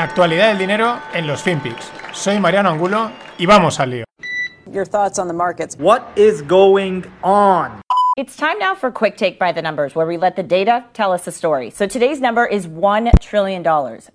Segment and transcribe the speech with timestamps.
[0.00, 1.92] La actualidad del dinero en los FinPix.
[2.14, 4.04] Soy Mariano Angulo y vamos al lío.
[4.72, 5.76] Your thoughts on the markets.
[5.78, 7.82] What is going on?
[8.16, 11.12] It's time now for Quick Take by the Numbers, where we let the data tell
[11.12, 11.68] us the story.
[11.68, 13.62] So today's number is $1 trillion.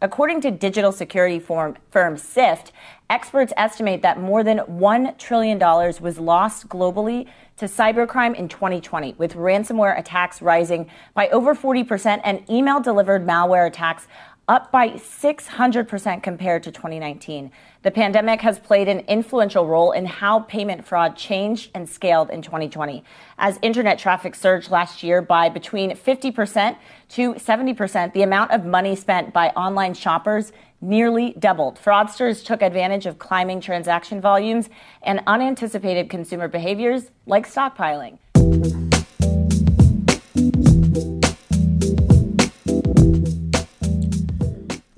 [0.01, 2.71] According to digital security firm, firm SIFT,
[3.11, 7.27] experts estimate that more than $1 trillion was lost globally
[7.57, 13.67] to cybercrime in 2020, with ransomware attacks rising by over 40% and email delivered malware
[13.67, 14.07] attacks
[14.47, 17.51] up by 600% compared to 2019.
[17.81, 22.41] The pandemic has played an influential role in how payment fraud changed and scaled in
[22.41, 23.03] 2020.
[23.37, 26.77] As internet traffic surged last year by between 50%
[27.09, 30.51] to 70%, the amount of money spent by online shoppers
[30.81, 31.79] nearly doubled.
[31.79, 34.69] Fraudsters took advantage of climbing transaction volumes
[35.01, 38.19] and unanticipated consumer behaviors like stockpiling.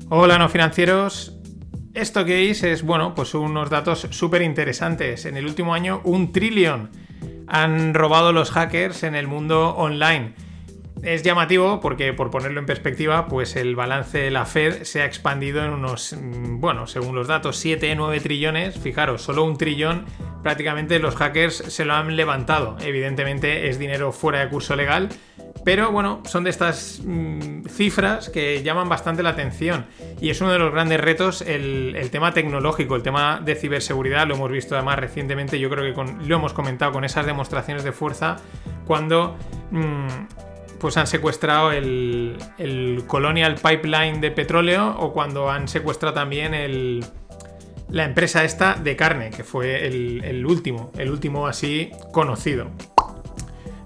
[0.09, 1.33] Hola no financieros.
[1.93, 5.25] Esto que veis es, bueno, pues unos datos súper interesantes.
[5.25, 6.91] En el último año, un trillón
[7.45, 10.33] han robado los hackers en el mundo online.
[11.03, 15.05] Es llamativo porque, por ponerlo en perspectiva, pues el balance de la Fed se ha
[15.05, 18.79] expandido en unos, mm, bueno, según los datos, 7, 9 trillones.
[18.79, 20.05] Fijaros, solo un trillón
[20.41, 22.77] prácticamente los hackers se lo han levantado.
[22.79, 25.09] Evidentemente es dinero fuera de curso legal,
[25.67, 29.85] pero bueno, son de estas mmm, cifras que llaman bastante la atención.
[30.21, 34.25] Y es uno de los grandes retos el, tema tecnológico, el tema de ciberseguridad.
[34.25, 37.91] Lo hemos visto además recientemente, yo creo que lo hemos comentado con esas demostraciones de
[37.91, 38.37] fuerza,
[38.85, 39.35] cuando
[39.71, 40.07] mmm,
[40.79, 42.37] pues han secuestrado el,
[43.05, 47.01] Colonial Pipeline de petróleo o cuando han secuestrado también
[47.89, 52.71] la empresa esta de carne, que fue el último, el último así conocido.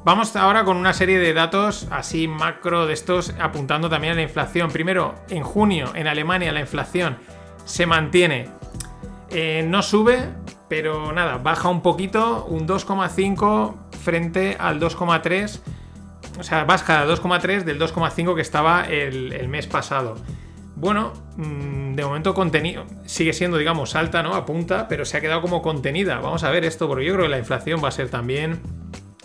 [0.03, 4.23] Vamos ahora con una serie de datos así macro de estos apuntando también a la
[4.23, 4.71] inflación.
[4.71, 7.17] Primero, en junio en Alemania la inflación
[7.65, 8.49] se mantiene.
[9.29, 10.29] Eh, no sube,
[10.67, 15.61] pero nada, baja un poquito, un 2,5 frente al 2,3
[16.39, 20.15] o sea, baja a 2,3 del 2,5 que estaba el, el, mes pasado.
[20.75, 24.33] Bueno, mm, de momento contenido sigue siendo, digamos, alta, ¿no?
[24.33, 26.19] Apunta, pero se ha quedado como contenida.
[26.19, 28.61] Vamos a ver esto, porque yo creo que la inflación va a ser también,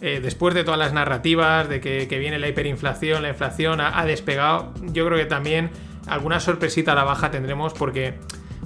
[0.01, 4.05] eh, después de todas las narrativas de que, viene la hiperinflación, la inflación ha, ha
[4.05, 5.71] despegado, yo creo que también
[6.07, 8.15] alguna sorpresita a la baja tendremos porque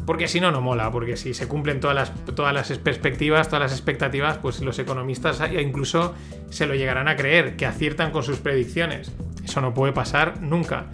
[0.06, 3.62] porque si no, no mola, porque si se cumplen todas las, todas las perspectivas, todas
[3.62, 6.14] las expectativas, pues los economistas incluso
[6.48, 9.12] se lo llegarán a creer, que aciertan con sus predicciones.
[9.44, 10.86] Eso no puede pasar nunca.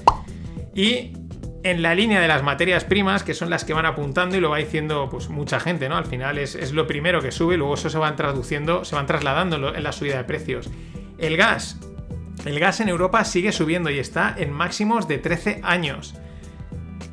[0.74, 1.12] Y
[1.70, 4.50] en la línea de las materias primas, que son las que van apuntando y lo
[4.50, 5.96] va diciendo pues mucha gente, ¿no?
[5.96, 9.74] Al final es, lo primero que sube, luego eso se van traduciendo, se van trasladando
[9.74, 10.70] en la subida de precios.
[11.18, 11.80] El gas.
[12.44, 16.14] El gas en Europa sigue subiendo y está en máximos de 13 años.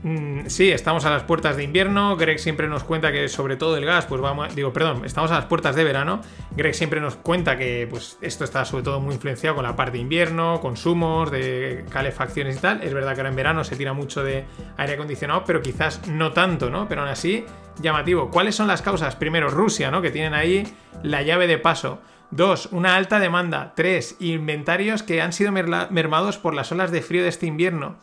[0.03, 2.17] Mm, sí, estamos a las puertas de invierno.
[2.17, 4.53] Greg siempre nos cuenta que, sobre todo el gas, pues vamos.
[4.53, 6.21] Digo, perdón, estamos a las puertas de verano.
[6.51, 9.93] Greg siempre nos cuenta que pues, esto está sobre todo muy influenciado con la parte
[9.93, 12.83] de invierno, consumos, de calefacciones y tal.
[12.83, 14.45] Es verdad que ahora en verano se tira mucho de
[14.77, 16.87] aire acondicionado, pero quizás no tanto, ¿no?
[16.89, 17.45] Pero aún así,
[17.81, 18.29] llamativo.
[18.29, 19.15] ¿Cuáles son las causas?
[19.15, 20.01] Primero, Rusia, ¿no?
[20.01, 20.67] Que tienen ahí
[21.01, 21.99] la llave de paso.
[22.35, 23.73] Dos, una alta demanda.
[23.75, 27.95] Tres, inventarios que han sido mermados por las olas de frío de este invierno.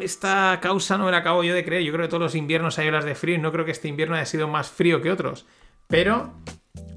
[0.00, 1.82] Esta, causa no me la acabo yo de creer.
[1.82, 3.88] Yo creo que todos los inviernos hay olas de frío y no creo que este
[3.88, 5.46] invierno haya sido más frío que otros.
[5.88, 6.32] Pero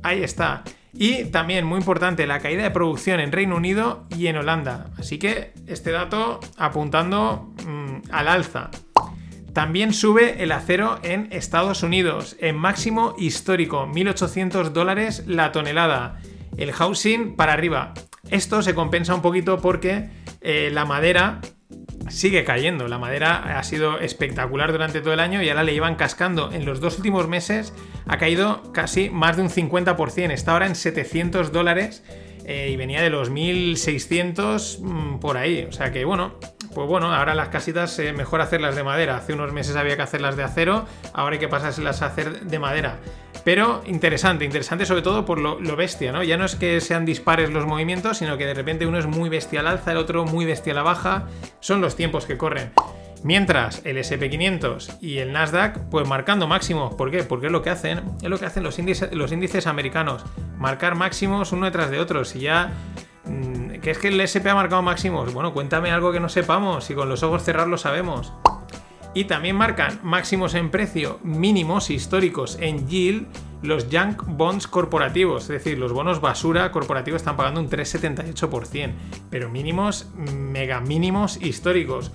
[0.03, 0.63] ahí está.
[0.94, 4.91] Y también, muy importante, la caída de producción en Reino Unido y en Holanda.
[4.97, 8.71] Así que este dato apuntando mmm, al alza.
[9.53, 16.19] También sube el acero en Estados Unidos, en máximo histórico, 1.800 dólares la tonelada.
[16.57, 17.94] El housing para arriba.
[18.29, 20.09] Esto se compensa un poquito porque
[20.41, 21.41] eh, la madera
[22.09, 22.88] sigue cayendo.
[22.88, 26.51] La madera ha sido espectacular durante todo el año y ahora le iban cascando.
[26.51, 27.73] En los dos últimos meses
[28.07, 30.31] ha caído casi más de un 50%.
[30.31, 32.03] Está ahora en 700 dólares
[32.45, 35.65] eh, y venía de los 1600 mmm, por ahí.
[35.67, 36.35] O sea que bueno,
[36.73, 39.18] pues bueno, ahora las casitas eh, mejor hacerlas de madera.
[39.18, 42.59] Hace unos meses había que hacerlas de acero, ahora hay que pasárselas a hacer de
[42.59, 43.00] madera.
[43.45, 46.24] Pero interesante, interesante sobre todo por lo, lo, bestia, ¿no?
[46.24, 49.30] Ya no es que sean dispares los movimientos, sino que de repente uno es muy
[49.30, 51.27] bestia al alza, el otro muy bestia a la baja.
[51.59, 52.71] Son los tiempos que corren.
[53.24, 56.95] Mientras el SP500 y el Nasdaq, pues marcando máximos.
[56.95, 57.24] ¿Por qué?
[57.24, 60.24] Porque es lo que hacen, es lo que hacen los índices, los índices americanos.
[60.57, 62.25] Marcar máximos uno detrás de otro.
[62.25, 62.71] Si ya
[63.25, 65.31] mmm, que es que el SP ha marcado máximos.
[65.33, 68.33] Bueno, cuéntame algo que no sepamos, si con los ojos cerrados lo sabemos.
[69.15, 73.25] Y también marcan máximos en precio, mínimos históricos en yield,
[73.63, 78.91] los junk bonds corporativos, es decir, los bonos basura corporativos están pagando un 3,78%,
[79.29, 82.12] pero mínimos, mega mínimos históricos.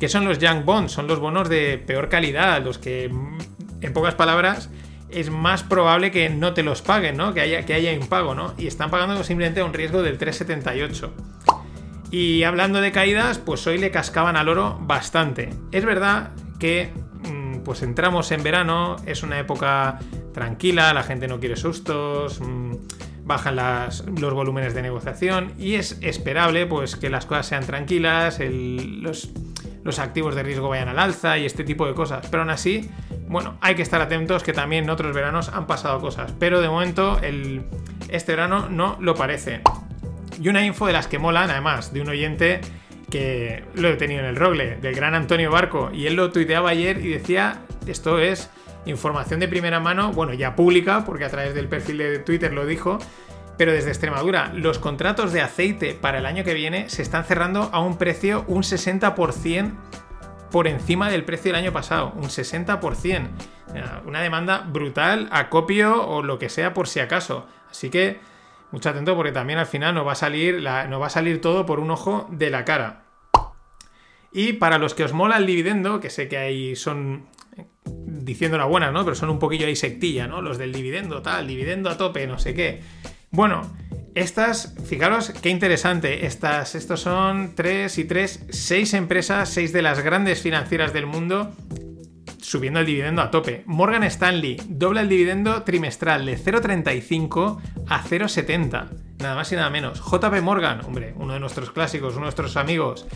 [0.00, 0.90] ¿Qué son los junk bonds?
[0.90, 4.70] Son los bonos de peor calidad, los que, en pocas palabras,
[5.08, 7.32] es más probable que no te los paguen, ¿no?
[7.32, 8.54] Que haya, que haya impago, ¿no?
[8.58, 11.10] Y están pagando simplemente un riesgo del 3,78.
[12.10, 15.50] Y hablando de caídas, pues hoy le cascaban al oro bastante.
[15.70, 16.92] Es verdad que
[17.24, 19.98] mm, pues entramos en verano, es una época
[20.32, 22.74] tranquila, la gente no quiere sustos, mm,
[23.24, 29.30] bajan los volúmenes de negociación y es esperable pues que las cosas sean tranquilas, los,
[29.98, 32.26] activos de riesgo vayan al alza y este tipo de cosas.
[32.30, 32.90] Pero aún así,
[33.28, 36.32] bueno, hay que estar atentos que también en otros veranos han pasado cosas.
[36.38, 37.20] Pero de momento
[38.08, 39.62] este verano no lo parece.
[40.40, 42.60] Y una info de las que molan, además, de un oyente
[43.10, 46.70] que lo he tenido en el rogle, del gran Antonio Barco, y él lo tuiteaba
[46.70, 48.50] ayer y decía, esto es
[48.86, 52.64] información de primera mano, bueno, ya pública, porque a través del perfil de Twitter lo
[52.66, 52.98] dijo,
[53.58, 57.68] pero desde Extremadura, los contratos de aceite para el año que viene se están cerrando
[57.72, 59.72] a un precio un 60%
[60.50, 63.28] por encima del precio del año pasado, un 60%.
[64.04, 67.46] Una demanda brutal, acopio o lo que sea por si acaso.
[67.70, 68.18] Así que
[68.72, 71.80] mucho atento porque también al final nos va a salir, va a salir todo por
[71.80, 73.04] un ojo de la cara.
[74.32, 77.26] Y para los que os mola el dividendo, que sé que ahí son
[77.84, 79.04] diciendo la buena, ¿no?
[79.04, 80.40] Pero son un poquillo ahí sectilla, ¿no?
[80.40, 82.80] Los del dividendo, tal, dividendo a tope, no sé qué.
[83.32, 83.62] Bueno,
[84.14, 86.26] estas, fijaros qué interesante.
[86.26, 91.52] Estas, estos son tres y tres, seis empresas, seis de las grandes financieras del mundo
[92.42, 93.62] subiendo el dividendo a tope.
[93.66, 98.88] Morgan Stanley dobla el dividendo trimestral de 0,35 a 0,70.
[99.18, 100.00] Nada más y nada menos.
[100.00, 103.06] JP Morgan, hombre, uno de nuestros clásicos, uno de nuestros amigos,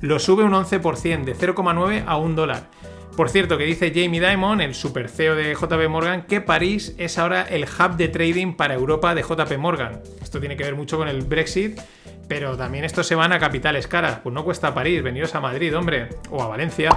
[0.00, 2.68] lo sube un 11% de 0,9 a 1 dólar.
[3.16, 7.18] Por cierto, que dice Jamie Dimon, el super CEO de JP Morgan, que París es
[7.18, 10.00] ahora el hub de trading para Europa de JP Morgan.
[10.22, 11.78] Esto tiene que ver mucho con el Brexit,
[12.26, 14.20] pero también estos se van a capitales caras.
[14.22, 16.88] Pues no cuesta París, veniros a Madrid, hombre, o a Valencia.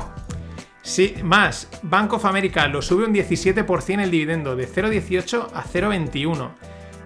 [0.86, 6.52] Sí, más, Bank of America lo sube un 17% el dividendo, de 0,18 a 0,21.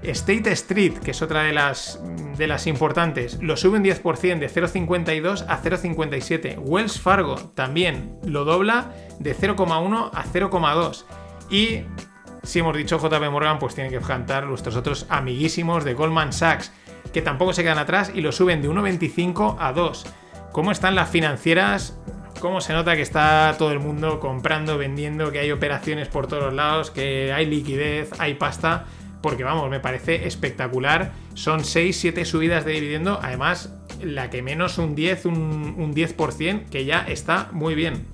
[0.04, 1.98] State Street, que es otra de las,
[2.38, 6.58] de las importantes, lo sube un 10% de 0,52 a 0,57.
[6.60, 11.06] Wells Fargo también lo dobla de 0,1 a 0,2.
[11.50, 11.84] Y
[12.44, 16.74] si hemos dicho JP Morgan, pues tienen que cantar nuestros otros amiguísimos de Goldman Sachs,
[17.14, 20.06] que tampoco se quedan atrás y lo suben de 1,25 a 2.
[20.52, 21.98] ¿Cómo están las financieras?
[22.40, 26.54] Cómo se nota que está todo el mundo comprando, vendiendo, que hay operaciones por todos
[26.54, 28.86] lados, que hay liquidez, hay pasta,
[29.22, 31.12] porque vamos, me parece espectacular.
[31.34, 36.70] Son 6, 7 subidas de dividendo, además la que menos un 10, un, un 10%,
[36.70, 38.06] que ya está muy bien.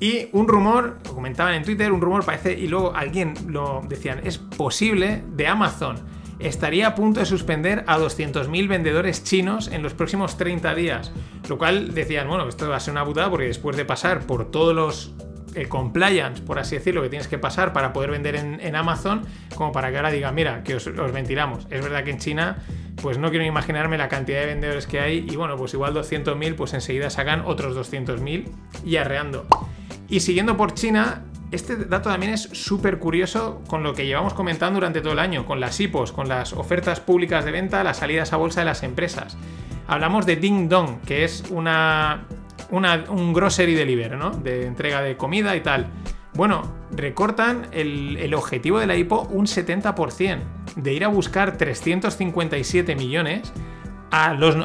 [0.00, 4.20] Y un rumor, lo comentaban en Twitter, un rumor parece, y luego alguien lo decían,
[4.24, 5.96] es posible de Amazon
[6.42, 11.12] estaría a punto de suspender a 200.000 vendedores chinos en los próximos 30 días.
[11.48, 14.50] Lo cual decían, bueno, esto va a ser una putada porque después de pasar por
[14.50, 15.14] todos los
[15.54, 19.22] eh, compliance, por así decirlo, que tienes que pasar para poder vender en, Amazon,
[19.54, 21.66] como para que ahora digan, mira, que os, ventilamos.
[21.68, 22.56] Es verdad que en China,
[23.02, 26.54] pues no quiero imaginarme la cantidad de vendedores que hay y bueno, pues igual 200.000,
[26.54, 28.46] pues enseguida sacan otros 200.000
[28.84, 29.46] y arreando.
[30.08, 34.78] Y siguiendo por China, este dato también es súper curioso con lo que llevamos comentando
[34.78, 38.32] durante todo el año, con las IPOs, con las ofertas públicas de venta, las salidas
[38.32, 39.36] a bolsa de las empresas.
[39.86, 42.26] Hablamos de Ding Dong, que es una,
[42.70, 44.30] un grocery delivery, ¿no?
[44.30, 45.90] De entrega de comida y tal.
[46.34, 50.38] Bueno, recortan el, objetivo de la IPO un 70%,
[50.76, 53.52] de ir a buscar 357 millones
[54.10, 54.56] a, los,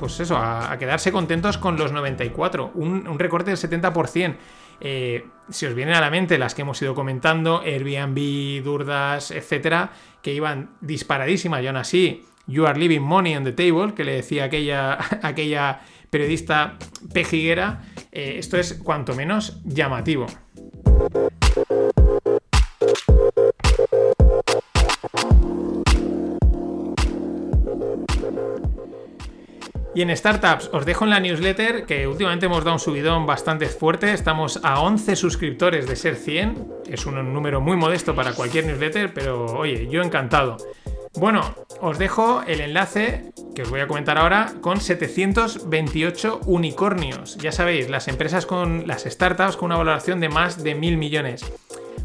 [0.00, 4.34] pues eso, a, quedarse contentos con los 94, un, un recorte del 70%.
[4.80, 9.92] Eh, si os vienen a la mente las que hemos ido comentando, Airbnb, Durdas, etcétera,
[10.22, 14.12] que iban disparadísimas y aún así, You are leaving money on the table, que le
[14.12, 16.76] decía aquella, aquella periodista
[17.12, 20.26] pejiguera, eh, esto es cuanto menos llamativo.
[30.00, 33.66] Y en startups os dejo en la newsletter que últimamente hemos dado un subidón bastante
[33.66, 34.14] fuerte.
[34.14, 36.68] Estamos a 11 suscriptores de ser 100.
[36.88, 40.56] Es un número muy modesto para cualquier newsletter, pero oye, yo encantado.
[41.16, 47.36] Bueno, os dejo el enlace que os voy a comentar ahora con 728 unicornios.
[47.36, 51.44] Ya sabéis, las empresas con las startups con una valoración de más de mil millones.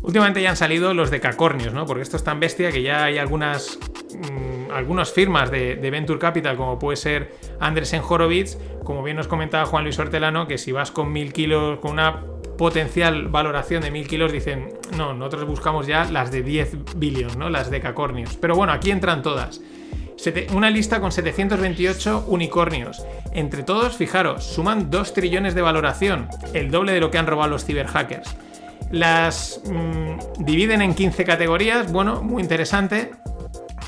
[0.02, 1.86] Últimamente ya han salido los de cacornios, ¿no?
[1.86, 3.80] Porque esto es tan bestia que ya hay algunas,
[4.14, 9.66] mm, algunas firmas de, Venture Capital, como puede ser Andresen Horowitz, como bien nos comentaba
[9.66, 12.22] Juan Luis Hortelano, que si vas con mil kilos, con una
[12.58, 17.50] potencial valoración de mil kilos, dicen, no, nosotros buscamos ya las de 10 billions, ¿no?
[17.50, 18.38] Las de cacornios.
[18.38, 19.60] Pero bueno, aquí entran todas.
[20.54, 23.06] Una lista con 728 unicornios.
[23.34, 27.52] Entre todos, fijaros, suman 2 trillones de valoración, el doble de lo que han robado
[27.52, 28.36] los ciberhackers.
[28.92, 33.12] Las mm, dividen en 15 categorías, bueno, muy interesante,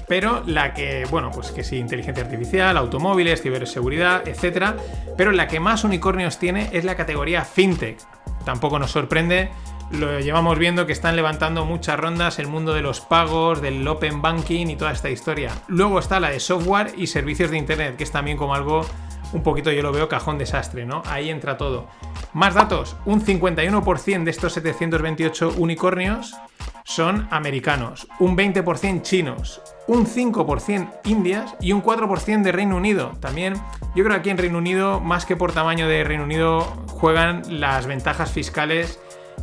[0.08, 4.76] pero la que, bueno, pues que sí, inteligencia artificial, automóviles, ciberseguridad, etc.
[5.18, 8.00] Pero la que más unicornios tiene es la categoría fintech.
[8.46, 9.50] Tampoco nos sorprende,
[9.92, 14.22] lo llevamos viendo que están levantando muchas rondas el mundo de los pagos, del open
[14.22, 15.52] banking y toda esta historia.
[15.68, 18.86] Luego está la de software y servicios de internet, que es también como algo
[19.34, 21.04] un poquito yo lo veo cajón desastre, ¿no?
[21.06, 21.88] Ahí entra todo.
[22.34, 26.36] Más datos, un 51% de estos 728 unicornios
[26.84, 33.12] son americanos, un 20% chinos, un 5% indias y un 4% de Reino Unido.
[33.20, 33.56] También
[33.96, 37.42] yo creo que aquí en Reino Unido, más que por tamaño de Reino Unido, juegan
[37.60, 39.00] las ventajas fiscales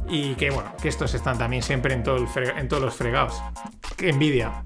[0.08, 2.24] y que bueno, que estos están también siempre en, todo
[2.68, 3.42] todos los fregados.
[3.96, 4.62] Qué envidia.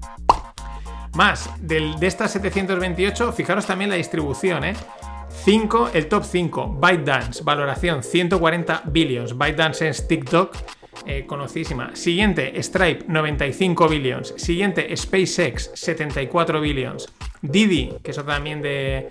[1.13, 4.73] Más, de estas 728, fijaros también la distribución, ¿eh?
[5.43, 9.37] 5, el top 5, ByteDance, valoración 140 billions.
[9.37, 10.55] ByteDance es TikTok,
[11.05, 11.95] eh, conocidísima.
[11.95, 14.33] Siguiente, Stripe, 95 billions.
[14.37, 17.07] Siguiente, SpaceX, 74 billions.
[17.41, 19.09] Didi, que es también de,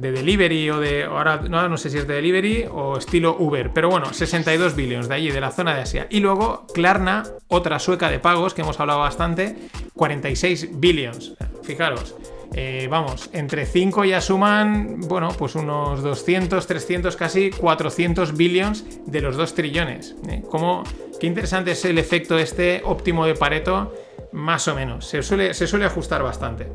[0.00, 1.04] de delivery o de.
[1.04, 5.08] Ahora no, no, sé si es de delivery o estilo Uber, pero bueno, 62 billions
[5.08, 6.06] de allí, de la zona de Asia.
[6.10, 9.56] Y luego Klarna, otra sueca de pagos que hemos hablado bastante,
[9.94, 11.34] 46 billions.
[11.62, 12.14] Fijaros.
[12.52, 19.20] Eh, vamos, entre 5 ya suman, bueno, pues unos 200, 300, casi 400 billions de
[19.20, 20.16] los 2 trillones.
[20.28, 20.42] ¿eh?
[21.20, 23.94] Qué interesante es el efecto este óptimo de Pareto,
[24.32, 25.06] más o menos.
[25.06, 26.72] Se suele, se suele ajustar bastante.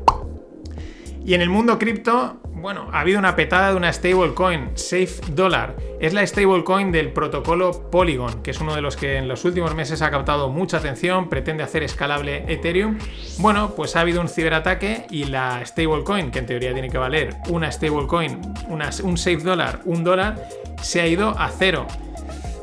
[1.26, 5.74] Y en el mundo cripto, bueno, ha habido una petada de una stablecoin, Safe Dollar.
[5.98, 9.74] Es la stablecoin del protocolo Polygon, que es uno de los que en los últimos
[9.74, 12.98] meses ha captado mucha atención, pretende hacer escalable Ethereum.
[13.38, 17.34] Bueno, pues ha habido un ciberataque y la stablecoin, que en teoría tiene que valer
[17.48, 20.48] una stablecoin, un Safe Dollar, un dólar,
[20.80, 21.88] se ha ido a cero.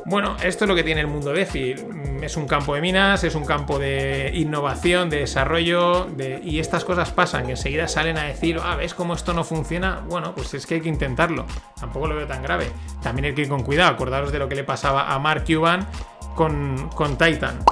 [0.06, 1.76] Bueno, esto es lo que tiene el mundo DeFi.
[1.76, 6.08] Mm, es un campo de minas, es un campo de innovación, de desarrollo,
[6.42, 10.02] y estas cosas pasan, que enseguida salen a decir, ah, ¿ves cómo esto no funciona?
[10.06, 11.46] Bueno, pues es que hay que intentarlo.
[11.80, 12.70] Tampoco lo veo tan grave.
[13.02, 15.86] También hay que ir con cuidado, acordaros de lo que le pasaba a Mark Cuban
[16.34, 17.64] con, con Titan.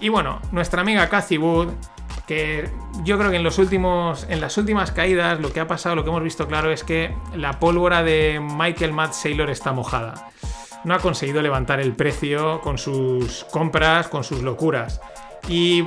[0.00, 1.68] Y bueno, nuestra amiga Cathy Wood,
[2.26, 2.70] que
[3.04, 6.04] yo creo que en los últimos en las últimas caídas lo que ha pasado, lo
[6.04, 10.28] que hemos visto claro es que la pólvora de Michael Matt Saylor está mojada
[10.86, 15.00] no ha conseguido levantar el precio con sus compras, con sus locuras.
[15.48, 15.84] Y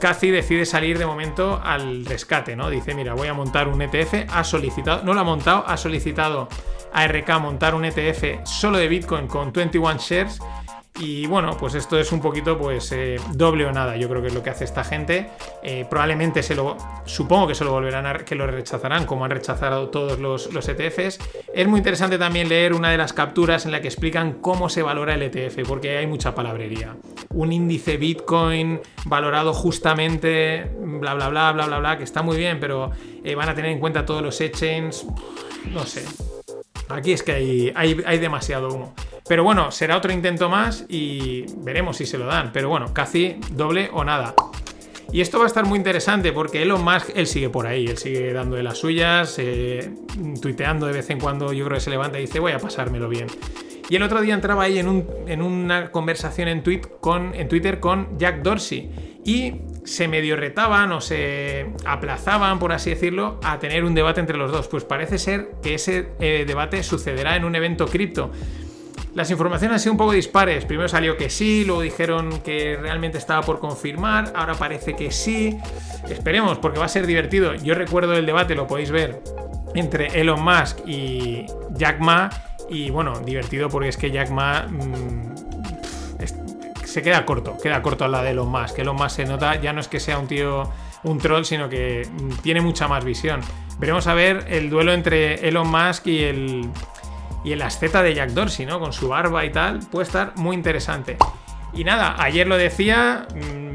[0.00, 2.70] Cathy decide salir de momento al rescate, ¿no?
[2.70, 6.48] Dice, mira, voy a montar un ETF, ha solicitado, no lo ha montado, ha solicitado
[6.94, 10.40] a RK montar un ETF solo de Bitcoin con 21 shares
[10.98, 14.28] y bueno, pues esto es un poquito pues eh, doble o nada, yo creo que
[14.28, 15.30] es lo que hace esta gente.
[15.62, 19.30] Eh, probablemente se lo, supongo que se lo volverán a, que lo rechazarán como han
[19.30, 21.18] rechazado todos los, los, ETFs.
[21.52, 24.82] Es muy interesante también leer una de las capturas en la que explican cómo se
[24.82, 26.96] valora el ETF, porque hay mucha palabrería.
[27.30, 32.58] Un índice Bitcoin valorado justamente, bla, bla, bla, bla, bla, bla, que está muy bien,
[32.58, 32.90] pero
[33.22, 35.06] eh, van a tener en cuenta todos los exchanges,
[35.72, 36.04] no sé.
[36.88, 38.94] Aquí es que hay, hay, demasiado humo.
[39.28, 42.52] Pero bueno, será otro intento más y veremos si se lo dan.
[42.52, 44.34] Pero bueno, casi doble o nada.
[45.12, 47.96] Y esto va a estar muy interesante porque Elon Musk, él sigue por ahí, él
[47.96, 49.90] sigue dando de las suyas, eh,
[50.40, 53.08] tuiteando de vez en cuando, yo creo que se levanta y dice, voy a pasármelo
[53.08, 53.28] bien.
[53.88, 54.88] Y el otro día entraba ahí en,
[55.42, 56.62] una conversación en,
[57.00, 59.54] con, en Twitter con Jack Dorsey y
[59.84, 64.52] se medio retaban o se aplazaban, por así decirlo, a tener un debate entre los
[64.52, 64.68] dos.
[64.68, 68.30] Pues parece ser que ese eh, debate sucederá en un evento cripto.
[69.14, 70.64] Las informaciones han sido un poco dispares.
[70.64, 75.58] Primero salió que sí, luego dijeron que realmente estaba por confirmar, ahora parece que sí.
[76.08, 77.54] Esperemos, porque va a ser divertido.
[77.54, 79.22] Yo recuerdo el debate, lo podéis ver,
[79.74, 82.30] entre Elon Musk y Jack Ma.
[82.68, 85.35] Y bueno, divertido porque es que Jack Ma mm,
[86.96, 88.78] se queda corto, queda corto al lado de Elon Musk.
[88.78, 90.72] Elon Musk se nota, ya no es que sea un tío,
[91.02, 92.08] un troll, sino que
[92.42, 93.42] tiene mucha más visión.
[93.78, 96.70] Veremos a ver el duelo entre Elon Musk y el
[97.44, 98.80] y el asceta de Jack Dorsey, ¿no?
[98.80, 101.18] Con su barba y tal, puede estar muy interesante.
[101.74, 103.65] Y nada, ayer lo decía, mm,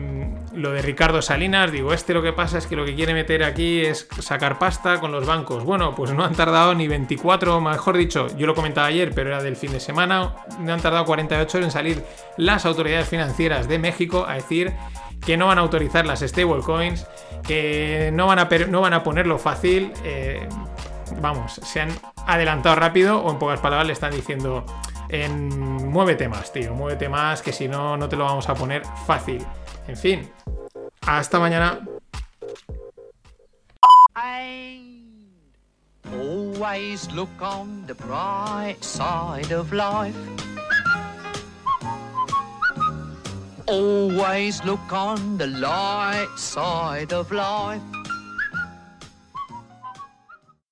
[0.53, 3.43] lo de Ricardo Salinas, digo, este lo que pasa es que lo que quiere meter
[3.43, 5.63] aquí es sacar pasta con los bancos.
[5.63, 9.41] Bueno, pues no han tardado ni 24, mejor dicho, yo lo comentaba ayer, pero era
[9.41, 12.03] del fin de semana, no han tardado 48 horas en salir
[12.37, 14.73] las autoridades financieras de México a decir
[15.25, 17.07] que no van a autorizar las stablecoins,
[17.43, 19.93] que no van a, no van a ponerlo fácil.
[20.03, 20.47] Eh,
[21.21, 21.89] vamos, se han
[22.25, 24.65] adelantado rápido o en pocas palabras le están diciendo
[25.11, 26.73] en nueve temas, tío.
[26.75, 29.45] Nueve temas que si no, no te lo vamos a poner fácil.
[29.87, 30.31] En fin,
[31.05, 31.79] hasta mañana.
[36.61, 40.15] Always look on the bright side of life.
[43.67, 47.81] Always look on the light side of life.